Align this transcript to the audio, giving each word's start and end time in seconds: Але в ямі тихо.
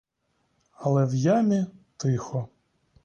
Але 0.73 1.05
в 1.05 1.13
ямі 1.15 1.65
тихо. 1.97 2.47